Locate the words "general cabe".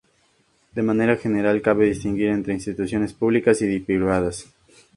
1.15-1.85